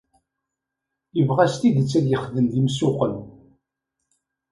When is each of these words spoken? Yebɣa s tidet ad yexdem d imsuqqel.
Yebɣa 1.17 1.45
s 1.53 1.55
tidet 1.61 1.97
ad 1.99 2.05
yexdem 2.09 2.47
d 2.51 2.53
imsuqqel. 2.59 3.13